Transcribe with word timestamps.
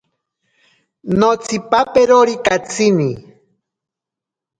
Notsipaperori 1.19 2.35
katsini. 2.47 3.11